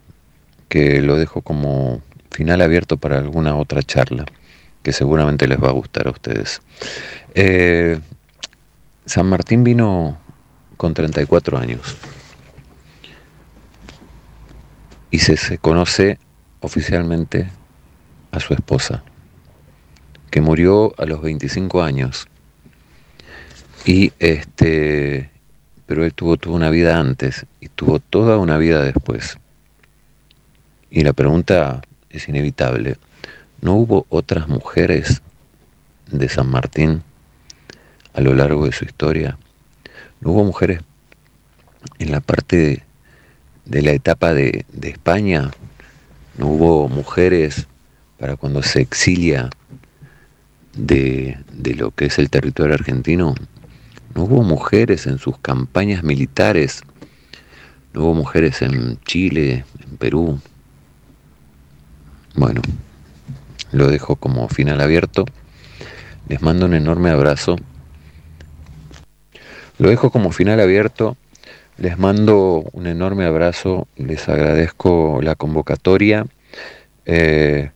[0.69, 4.25] que lo dejo como final abierto para alguna otra charla,
[4.83, 6.63] que seguramente les va a gustar a ustedes.
[7.35, 8.01] Eh,
[9.05, 10.19] San Martín vino
[10.79, 11.99] con 34 años
[15.11, 16.19] y se, se conoce
[16.61, 17.49] oficialmente
[18.31, 19.03] a su esposa,
[20.31, 22.29] que murió a los 25 años.
[23.85, 25.31] Y este,
[25.87, 29.39] pero él tuvo, tuvo una vida antes y tuvo toda una vida después.
[30.91, 32.97] Y la pregunta es inevitable.
[33.61, 35.23] ¿No hubo otras mujeres
[36.11, 37.03] de San Martín
[38.15, 39.39] a lo largo de su historia?
[40.21, 40.81] ¿No hubo mujeres
[41.99, 42.85] en la parte
[43.65, 45.51] de, la etapa de, de España?
[46.37, 47.67] ¿No hubo mujeres
[48.19, 49.51] para cuando se exilia
[50.75, 53.35] de, de lo que es el territorio argentino?
[54.15, 56.83] ¿No hubo mujeres en sus campañas militares?
[57.93, 60.41] ¿No hubo mujeres en Chile, en Perú?
[62.35, 62.63] Bueno,
[63.73, 65.25] lo dejo como final abierto.
[66.29, 67.57] Les mando un enorme abrazo.
[69.79, 71.17] Lo dejo como final abierto.
[71.77, 73.87] Les mando un enorme abrazo.
[73.97, 76.27] Les agradezco la convocatoria.
[77.07, 77.71] Eh,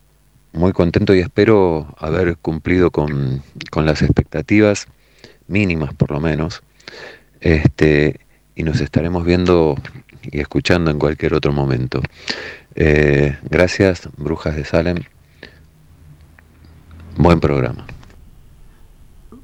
[0.53, 4.87] muy contento y espero haber cumplido con, con las expectativas
[5.47, 6.63] mínimas por lo menos.
[7.41, 8.21] Este,
[8.55, 9.77] y nos estaremos viendo
[10.23, 12.01] y escuchando en cualquier otro momento.
[12.75, 14.99] Eh, gracias, Brujas de Salem.
[17.17, 17.87] Buen programa.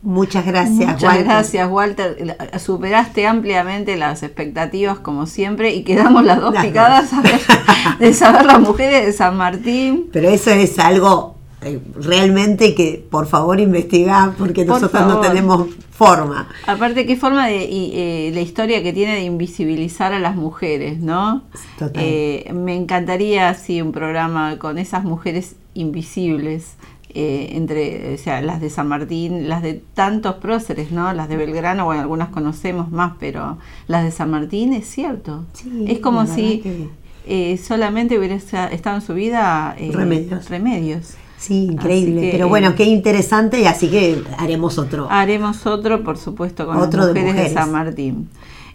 [0.02, 1.24] Muchas gracias, Muchas Walter.
[1.24, 2.36] gracias, Walter.
[2.60, 7.40] Superaste ampliamente las expectativas, como siempre, y quedamos las dos Las picadas a ver-
[7.98, 10.06] de saber las mujeres de San Martín.
[10.12, 15.66] Pero eso es algo eh, realmente que por favor investiga porque Por nosotros no tenemos
[15.90, 16.48] forma.
[16.68, 21.00] Aparte, qué forma de y, eh, la historia que tiene de invisibilizar a las mujeres,
[21.00, 21.42] ¿no?
[21.76, 22.00] Total.
[22.04, 26.76] Eh, me encantaría así un programa con esas mujeres invisibles.
[27.14, 31.12] Eh, entre o sea, las de San Martín, las de tantos próceres, ¿no?
[31.12, 35.44] Las de Belgrano, bueno, algunas conocemos más, pero las de San Martín es cierto.
[35.54, 36.88] Sí, es como si
[37.26, 40.48] eh, solamente hubiera esta- estado en su vida eh, Remedios.
[40.50, 41.14] remedios.
[41.38, 42.20] Sí, increíble.
[42.20, 45.06] Que, Pero eh, bueno, qué interesante y así que haremos otro.
[45.10, 47.52] Haremos otro, por supuesto, con Otro las de mujeres de, mujeres.
[47.52, 48.28] San Martín.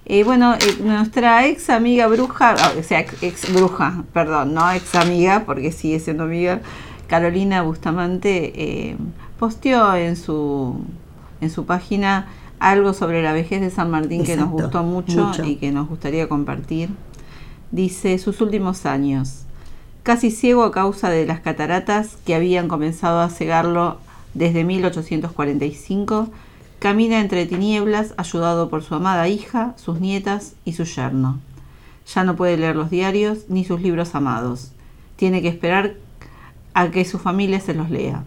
[0.05, 4.71] Eh, bueno, eh, nuestra ex amiga bruja, ah, o sea, ex, ex bruja, perdón, no
[4.71, 6.61] ex amiga, porque sigue siendo amiga,
[7.07, 8.97] Carolina Bustamante eh,
[9.39, 10.75] posteó en su,
[11.41, 12.27] en su página
[12.59, 15.43] algo sobre la vejez de San Martín que nos gustó mucho, mucho.
[15.43, 16.89] y que nos gustaría compartir.
[17.71, 19.43] Dice, sus últimos años,
[20.03, 23.97] casi ciego a causa de las cataratas que habían comenzado a cegarlo
[24.33, 26.29] desde 1845,
[26.79, 31.39] camina entre tinieblas ayudado por su amada hija, sus nietas y su yerno.
[32.13, 34.71] Ya no puede leer los diarios ni sus libros amados.
[35.15, 35.95] Tiene que esperar
[36.73, 38.23] a que su familia se los lea.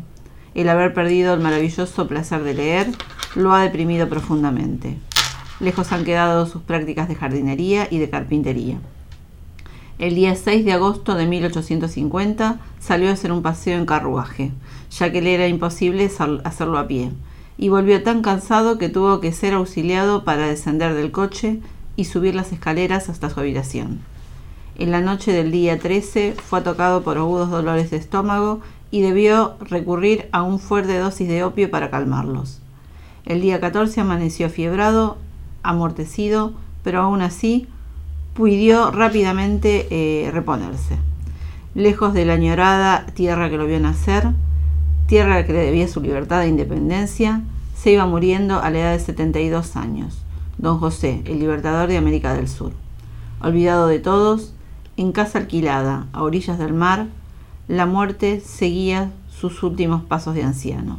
[0.55, 2.91] El haber perdido el maravilloso placer de leer
[3.35, 4.97] lo ha deprimido profundamente.
[5.61, 8.79] Lejos han quedado sus prácticas de jardinería y de carpintería.
[9.99, 14.53] El día 6 de agosto de 1850 salió a hacer un paseo en carruaje,
[14.91, 16.11] ya que le era imposible
[16.45, 17.13] hacerlo a pie,
[17.57, 21.61] y volvió tan cansado que tuvo que ser auxiliado para descender del coche
[21.97, 24.01] y subir las escaleras hasta su habitación.
[24.79, 28.61] En la noche del día 13 fue atacado por agudos dolores de estómago
[28.91, 32.61] y debió recurrir a un fuerte dosis de opio para calmarlos.
[33.25, 35.17] El día 14 amaneció fiebrado,
[35.63, 36.53] amortecido,
[36.85, 37.69] pero aún así
[38.35, 40.99] pudió rápidamente eh, reponerse.
[41.75, 44.29] Lejos de la añorada tierra que lo vio nacer,
[45.07, 47.41] tierra que le debía su libertad e independencia,
[47.75, 50.19] se iba muriendo a la edad de 72 años.
[50.59, 52.73] Don José, el libertador de América del Sur.
[53.41, 54.53] Olvidado de todos,
[54.97, 57.07] en casa alquilada, a orillas del mar,
[57.69, 60.99] la muerte seguía sus últimos pasos de anciano.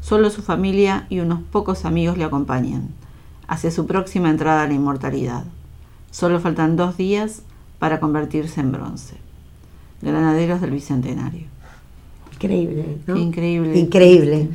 [0.00, 2.88] Solo su familia y unos pocos amigos le acompañan,
[3.46, 5.44] hacia su próxima entrada a la inmortalidad.
[6.10, 7.42] Solo faltan dos días
[7.78, 9.16] para convertirse en bronce.
[10.02, 11.46] Granaderos del Bicentenario.
[12.34, 13.16] Increíble, ¿no?
[13.16, 13.78] Increíble.
[13.78, 14.48] Increíble.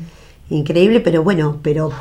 [0.50, 1.92] Increíble, pero bueno, pero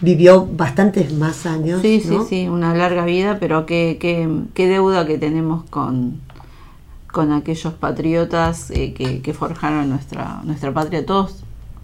[0.00, 1.80] vivió bastantes más años.
[1.82, 2.24] Sí, sí, ¿no?
[2.24, 6.20] sí, una larga vida, pero qué, qué, qué deuda que tenemos con,
[7.12, 11.04] con aquellos patriotas eh, que, que forjaron nuestra, nuestra patria.
[11.06, 11.42] Todos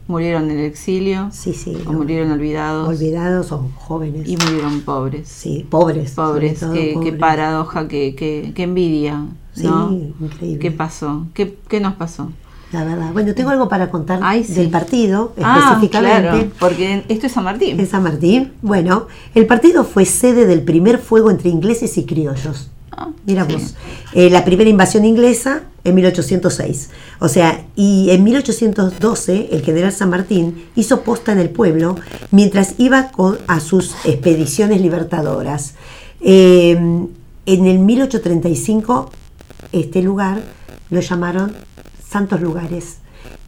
[0.09, 1.77] murieron en el exilio, Sí, sí.
[1.87, 1.99] o no.
[2.01, 4.29] muriron olvidados Olvidados o jóvenes.
[4.29, 5.29] y murieron pobres.
[5.29, 6.13] Sí, pobres.
[6.13, 9.93] Pobres, qué, paradoja, qué, qué, qué envidia, Sí, ¿no?
[9.93, 10.59] increíble.
[10.59, 11.27] ¿Qué pasó?
[11.35, 12.31] ¿Qué, qué nos pasó?
[12.73, 13.13] La verdad.
[13.13, 14.55] Bueno, tengo algo para contar Ay, sí.
[14.55, 16.29] del partido, Ah, específicamente.
[16.31, 17.79] claro, porque esto es San Martín.
[17.79, 18.53] En San Martín.
[18.63, 22.71] Bueno, el partido fue sede del primer fuego entre ingleses y criollos.
[22.91, 23.53] Ah, Mira sí.
[23.55, 23.75] vos,
[24.15, 26.91] eh, la primera invasión inglesa en 1806.
[27.21, 31.97] O sea, y en 1812 el general San Martín hizo posta en el pueblo
[32.31, 35.75] mientras iba con, a sus expediciones libertadoras.
[36.21, 39.11] Eh, en el 1835
[39.73, 40.43] este lugar
[40.91, 41.55] lo llamaron
[42.13, 42.99] Santos Lugares.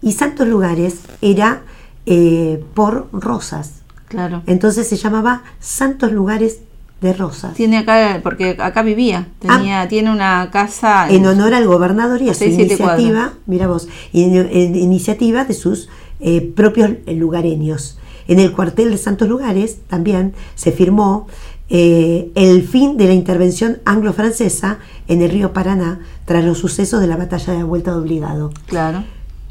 [0.00, 1.62] Y Santos Lugares era
[2.06, 3.82] eh, por rosas.
[4.08, 4.42] Claro.
[4.46, 6.60] Entonces se llamaba Santos Lugares
[7.00, 7.54] de Rosas.
[7.54, 11.10] Tiene acá, porque acá vivía, tenía, tiene una casa Ah.
[11.10, 15.90] En honor al gobernador y a su iniciativa, mira vos, en iniciativa de sus
[16.20, 17.98] eh, propios lugareños.
[18.26, 21.26] En el cuartel de Santos Lugares también se firmó
[21.70, 27.06] eh, el fin de la intervención anglo-francesa en el río Paraná tras los sucesos de
[27.06, 28.52] la batalla de la Vuelta de Obligado.
[28.66, 29.04] Claro.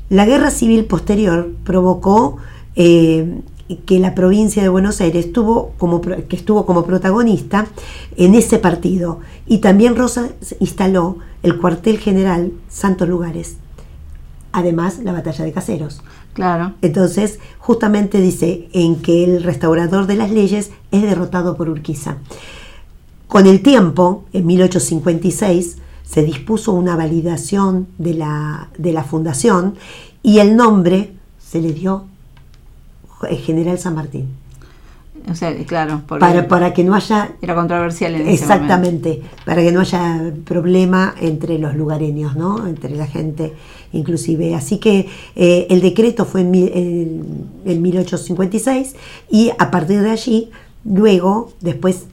[0.10, 2.38] La guerra civil posterior provocó
[2.76, 3.42] eh,
[3.86, 7.68] que la provincia de Buenos Aires tuvo como, que estuvo como protagonista
[8.18, 9.20] en ese partido.
[9.48, 13.58] Y también Rosas instaló el cuartel general Santos Lugares.
[14.52, 16.02] Además, la batalla de Caseros.
[16.34, 16.74] Claro.
[16.82, 22.18] Entonces, justamente dice en que el restaurador de las leyes es derrotado por Urquiza.
[23.28, 29.76] Con el tiempo, en 1856, se dispuso una validación de la, de la fundación
[30.22, 32.06] y el nombre se le dio
[33.30, 34.28] eh, General San Martín.
[35.32, 38.54] O sea, claro, Para, para que no haya era controversial en ese momento.
[38.54, 42.68] Exactamente, para que no haya problema entre los lugareños, ¿no?
[42.68, 43.54] Entre la gente,
[43.94, 44.54] inclusive.
[44.54, 48.96] Así que eh, el decreto fue en- en 1856
[49.32, 50.50] y a partir de allí,
[50.84, 52.06] luego, después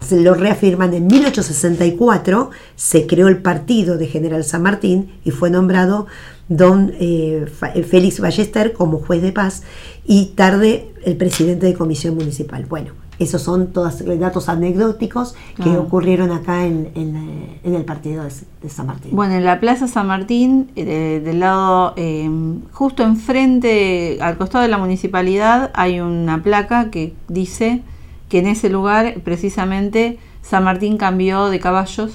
[0.00, 5.50] se lo reafirman en 1864, se creó el partido de General San Martín y fue
[5.50, 6.06] nombrado
[6.50, 9.62] don eh, eh, Félix Ballester como juez de paz
[10.04, 12.66] y tarde el presidente de comisión municipal.
[12.68, 12.90] Bueno,
[13.20, 15.82] esos son todos datos anecdóticos que Claro.
[15.82, 18.30] ocurrieron acá en, en, eh, en el partido de,
[18.62, 19.12] de San Martín.
[19.14, 22.28] Bueno, en la Plaza San Martín, eh, del lado eh,
[22.72, 27.82] justo enfrente, al costado de la municipalidad, hay una placa que dice
[28.28, 32.12] que en ese lugar precisamente San Martín cambió de caballos.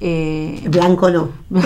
[0.00, 1.30] Eh, Blanco no.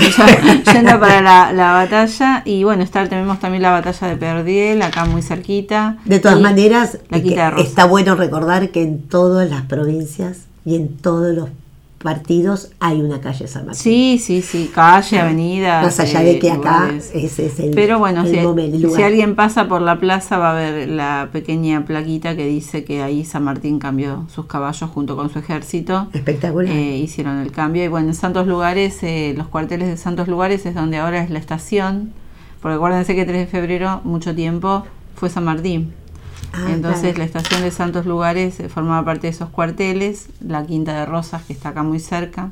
[0.73, 5.05] yendo para la, la batalla y bueno está, tenemos también la batalla de Perdiel acá
[5.05, 10.47] muy cerquita De todas maneras, la de está bueno recordar que en todas las provincias
[10.65, 11.49] y en todos los
[12.03, 13.83] partidos hay una calle San Martín.
[13.83, 18.23] sí sí sí calle avenida Más allá de que acá ese es el, Pero bueno,
[18.23, 21.85] el si, momento, el si alguien pasa por la plaza va a ver la pequeña
[21.85, 26.09] plaquita que dice que ahí San Martín cambió sus caballos junto con su ejército.
[26.15, 26.75] Espectacular.
[26.75, 27.85] Eh, hicieron el cambio.
[27.85, 31.31] Y bueno, en Santos Lugares, eh, los cuarteles de Santos Lugares es donde ahora es
[31.31, 32.13] la estación.
[32.63, 34.85] Porque acuérdense que 3 de febrero, mucho tiempo,
[35.17, 35.95] fue San Martín.
[36.53, 37.19] Ah, Entonces claro.
[37.19, 41.43] la estación de Santos Lugares eh, formaba parte de esos cuarteles, la Quinta de Rosas
[41.43, 42.51] que está acá muy cerca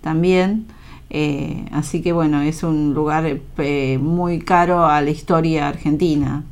[0.00, 0.66] también.
[1.10, 6.44] Eh, así que bueno, es un lugar eh, muy caro a la historia argentina.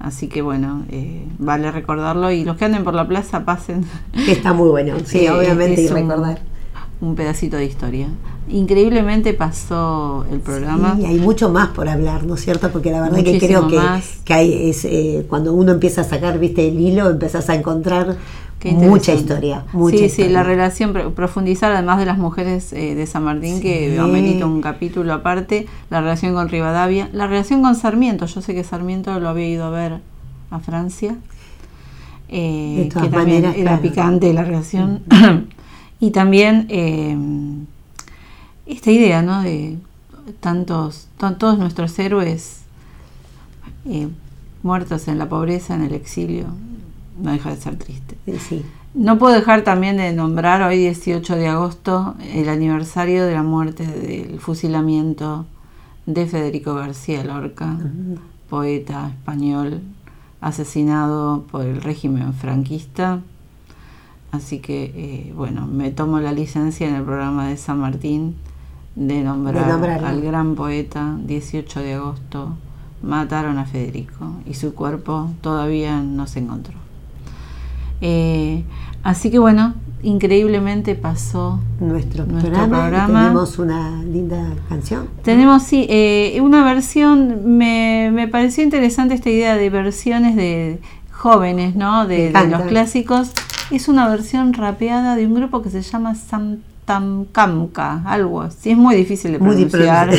[0.00, 3.84] Así que bueno, eh, vale recordarlo y los que anden por la plaza pasen.
[4.12, 6.38] Que está muy bueno, sí, obviamente, y un- recordar.
[7.00, 8.08] Un pedacito de historia.
[8.48, 10.96] Increíblemente pasó el programa.
[10.98, 12.70] Y hay mucho más por hablar, ¿no es cierto?
[12.72, 16.04] Porque la verdad que Muchísimo creo que, que hay, es, eh, cuando uno empieza a
[16.04, 18.16] sacar, viste, el hilo, empezás a encontrar
[18.64, 19.64] mucha historia.
[19.72, 20.26] Mucha sí, historia.
[20.26, 23.98] sí, la relación, pro- profundizar además de las mujeres eh, de San Martín, que Sí.
[23.98, 28.64] amerita un capítulo aparte, la relación con Rivadavia, la relación con Sarmiento, yo sé que
[28.64, 30.00] Sarmiento lo había ido a ver
[30.50, 31.16] a Francia,
[32.28, 33.82] eh, De todas que también maneras, era claro.
[33.82, 35.02] picante la relación,
[36.00, 37.16] y también eh,
[38.66, 39.42] esta idea, ¿no?
[39.42, 39.76] De
[40.40, 42.60] tantos, tan- todos nuestros héroes
[43.86, 44.08] eh,
[44.62, 46.46] muertos en la pobreza, en el exilio,
[47.20, 48.16] no deja de ser triste.
[48.26, 48.62] Sí, sí.
[48.94, 53.86] No puedo dejar también de nombrar hoy 18 de agosto el aniversario de la muerte
[53.86, 55.46] del fusilamiento
[56.06, 57.76] de Federico García Lorca,
[58.48, 59.82] poeta español
[60.40, 63.20] asesinado por el régimen franquista.
[64.30, 68.36] Así que, eh, bueno, me tomo la licencia en el programa de San Martín
[68.94, 72.56] de nombrar De al gran poeta 18 de agosto.
[73.02, 76.74] Mataron a Federico y su cuerpo todavía no se encontró.
[78.00, 78.64] Eh,
[79.02, 83.22] así que bueno, increíblemente pasó Nuestro, nuestro programa, programa.
[83.22, 85.08] tenemos una linda canción.
[85.22, 90.80] Tenemos, sí, eh, una versión, me, me pareció interesante esta idea de versiones de
[91.12, 92.06] jóvenes, ¿no?
[92.06, 93.32] De, de los clásicos.
[93.70, 98.70] Es una versión rapeada de un grupo que se llama Samtamkamka, algo así.
[98.70, 100.10] Es muy difícil de pronunciar.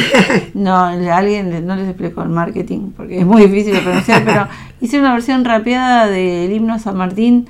[0.54, 4.48] no, alguien no les explico el marketing porque es muy difícil de pronunciar, pero
[4.82, 7.48] hice una versión rapeada del himno San Martín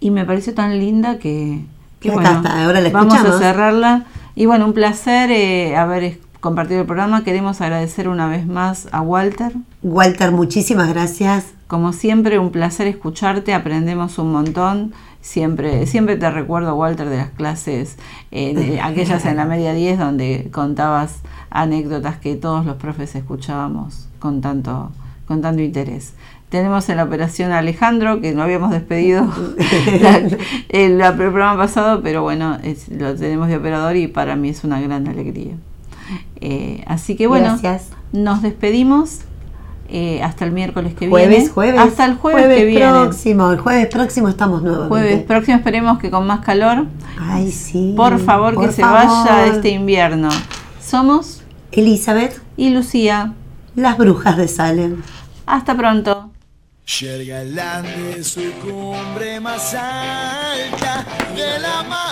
[0.00, 1.64] y me pareció tan linda que,
[2.00, 4.04] que bueno, está, ahora la vamos a cerrarla.
[4.34, 7.24] Y bueno, un placer eh, haber compartido el programa.
[7.24, 9.52] Queremos agradecer una vez más a Walter.
[9.82, 14.92] Walter, muchísimas gracias Como siempre, un placer escucharte, aprendemos un montón.
[15.20, 17.96] Siempre, siempre te recuerdo, Walter, de las clases,
[18.30, 24.08] eh, de aquellas en la media 10, donde contabas anécdotas que todos los profes escuchábamos
[24.18, 24.90] con tanto,
[25.26, 26.14] con tanto interés.
[26.48, 29.26] Tenemos en la operación a Alejandro, que no habíamos despedido
[30.70, 34.64] el, el programa pasado, pero bueno, es- lo tenemos de operador y para mí es
[34.64, 35.52] una gran alegría.
[36.40, 37.90] Eh, así que bueno, Gracias.
[38.12, 39.20] nos despedimos
[39.88, 41.48] eh, hasta el miércoles que Jueves, viene.
[41.48, 41.80] jueves.
[41.80, 42.86] Hasta el jueves, que viene.
[42.90, 43.50] próximo.
[43.50, 44.88] El jueves próximo estamos nuevamente.
[44.88, 46.86] Jueves próximo esperemos que con más calor.
[47.18, 47.94] Ay, sí.
[47.96, 50.28] Por favor, por que se vaya este invierno.
[50.80, 53.32] Somos Elizabeth y Lucía.
[53.74, 55.02] Las brujas de Salem.
[55.46, 56.30] Hasta pronto.
[57.00, 62.07] De su cumbre más alta, de la mar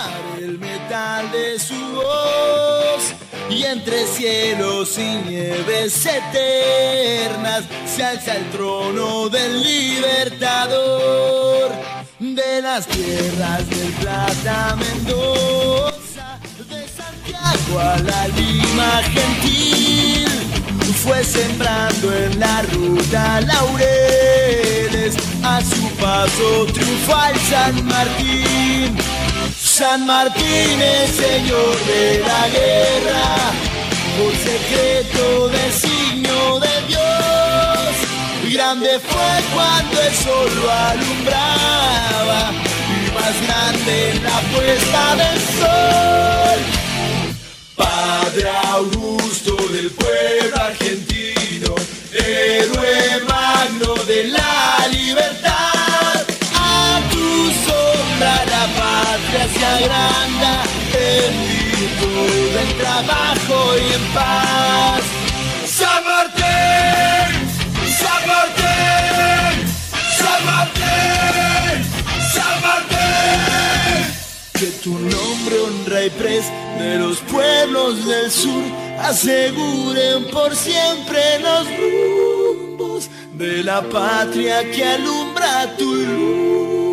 [3.71, 11.71] entre cielos y nieves eternas se alza el trono del libertador
[12.19, 16.39] de las tierras del Plata Mendoza,
[16.69, 20.27] de Santiago a la Lima gentil
[21.03, 28.97] fue sembrando en la ruta laureles a su paso triunfal San Martín.
[29.77, 33.35] San Martín es señor de la guerra,
[34.17, 38.53] por secreto designio de Dios.
[38.55, 42.51] Grande fue cuando el sol lo alumbraba
[42.89, 46.59] y más grande la puesta del sol.
[47.75, 51.75] Padre Augusto del pueblo argentino,
[52.13, 55.56] héroe magno de la libertad.
[59.77, 60.63] Agranda
[61.71, 65.03] virtud del trabajo y en paz.
[65.65, 67.29] San Martín,
[67.99, 69.55] San Martín,
[70.19, 71.77] San Martín,
[72.33, 73.99] San Martín.
[74.53, 76.45] Que tu nombre honra y pres
[76.79, 78.63] de los pueblos del sur
[78.99, 86.86] aseguren por siempre los rumbos de la patria que alumbra tu luz.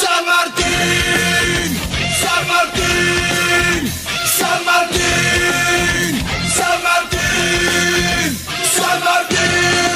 [0.00, 1.70] Σαν Μάρτιν!
[2.20, 3.82] Σαν Μάρτιν!
[4.38, 6.14] Σαν Μάρτιν!
[6.56, 8.30] Σαν Μάρτιν!
[8.74, 9.87] Σαν Μάρτιν!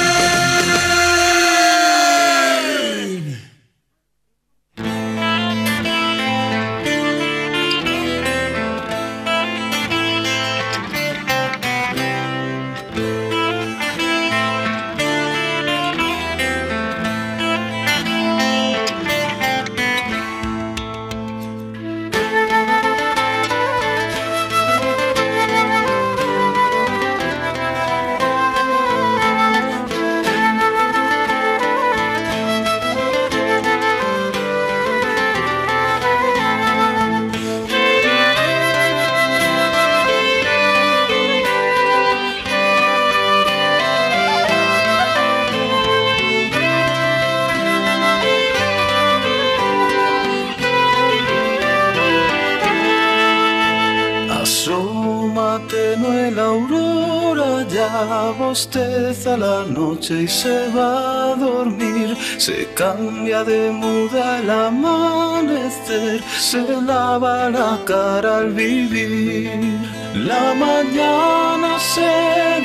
[60.11, 62.17] Y se va a dormir.
[62.37, 69.79] Se cambia de muda el amanecer, se lava la cara al vivir.
[70.13, 72.11] La mañana se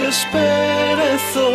[0.05, 1.49] desperezó,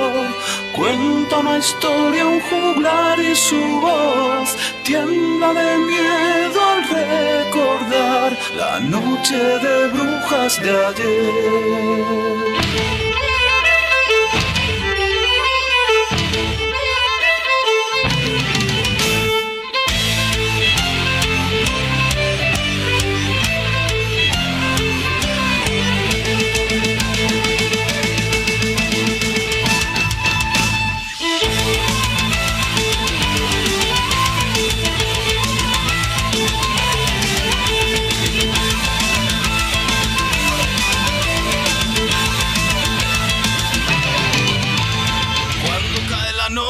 [0.73, 4.55] cuenta una historia, un juglar y su voz
[4.85, 12.42] tiembla de miedo al recordar la noche de brujas de ayer.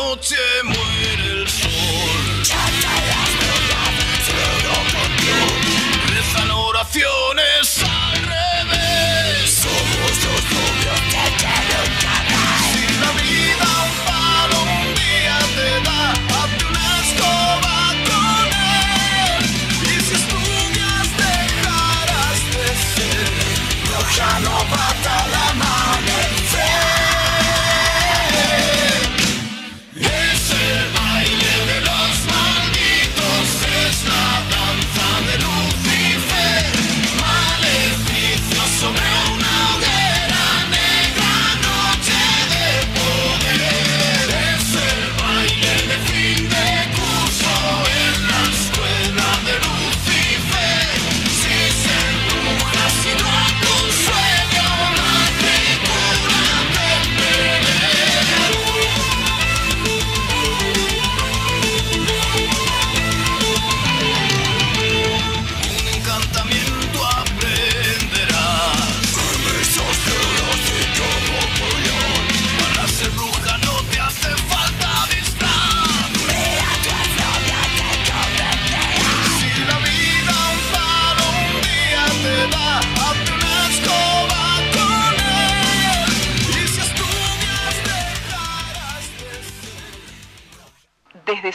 [0.06, 2.24] noche muere el sol.
[6.14, 7.33] Rezan oración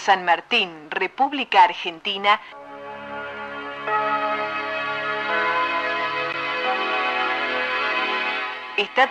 [0.09, 2.41] San Martín, República Argentina,
[8.79, 9.11] está